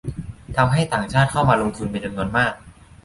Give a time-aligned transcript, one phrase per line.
[0.55, 2.53] ทำให้ต่างชาติเข้ามาลงทุนเป็นจำนวนมาก